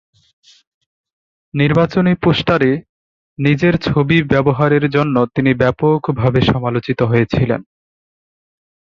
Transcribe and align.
নির্বাচনী 1.53 2.13
পোস্টারে 2.23 2.71
নিজের 3.39 3.75
ছবি 3.81 4.17
ব্যবহারের 4.23 4.85
জন্য 4.89 5.15
তিনি 5.35 5.51
ব্যাপকভাবে 5.53 6.39
সমালোচিত 6.41 6.99
হয়েছিলেন। 7.01 7.61